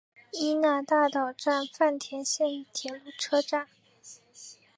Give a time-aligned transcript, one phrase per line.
[0.33, 3.67] 伊那大岛站饭田线的铁路车站。